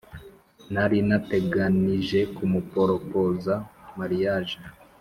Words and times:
nari 0.73 0.97
nateganije 1.07 2.19
kumuporopoza 2.35 3.53
marriage 3.97 4.55